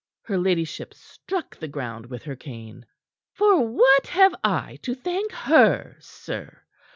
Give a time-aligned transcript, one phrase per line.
[0.23, 2.87] Her ladyship struck the ground with her cane.
[3.33, 6.63] "For what have I to thank her, sir?